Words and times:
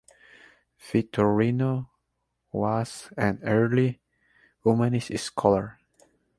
Vittorino 0.79 1.89
was 2.51 3.11
an 3.17 3.39
early 3.43 4.01
humanist 4.63 5.15
scholar. 5.19 5.77